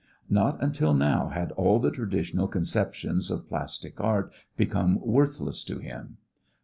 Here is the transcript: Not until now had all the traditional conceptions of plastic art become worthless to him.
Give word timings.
Not 0.31 0.59
until 0.63 0.95
now 0.95 1.27
had 1.27 1.51
all 1.51 1.77
the 1.77 1.91
traditional 1.91 2.47
conceptions 2.47 3.29
of 3.29 3.47
plastic 3.47 3.99
art 4.01 4.33
become 4.57 4.99
worthless 4.99 5.63
to 5.65 5.77
him. 5.77 6.17